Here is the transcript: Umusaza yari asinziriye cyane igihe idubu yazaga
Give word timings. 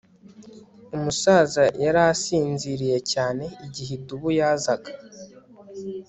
Umusaza 0.95 1.63
yari 1.83 1.99
asinziriye 2.11 2.97
cyane 3.11 3.45
igihe 3.65 3.91
idubu 3.97 4.29
yazaga 4.39 4.89